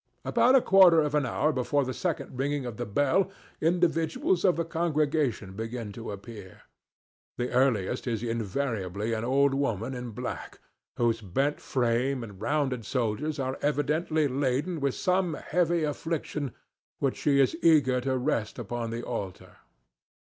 About 0.25 0.55
a 0.55 0.61
quarter 0.63 0.99
of 0.99 1.13
an 1.13 1.27
hour 1.27 1.51
before 1.53 1.85
the 1.85 1.93
second 1.93 2.35
ringing 2.35 2.65
of 2.65 2.77
the 2.77 2.87
bell 2.87 3.29
individuals 3.61 4.43
of 4.43 4.55
the 4.55 4.65
congregation 4.65 5.53
begin 5.53 5.91
to 5.91 6.11
appear. 6.11 6.63
The 7.37 7.51
earliest 7.51 8.07
is 8.07 8.23
invariably 8.23 9.13
an 9.13 9.23
old 9.23 9.53
woman 9.53 9.93
in 9.93 10.09
black 10.09 10.59
whose 10.97 11.21
bent 11.21 11.59
frame 11.59 12.23
and 12.23 12.41
rounded 12.41 12.83
shoulders 12.83 13.37
are 13.37 13.59
evidently 13.61 14.27
laden 14.27 14.79
with 14.79 14.95
some 14.95 15.35
heavy 15.35 15.83
affliction 15.83 16.51
which 16.97 17.17
she 17.17 17.39
is 17.39 17.55
eager 17.61 18.01
to 18.01 18.17
rest 18.17 18.57
upon 18.57 18.89
the 18.89 19.03
altar. 19.03 19.57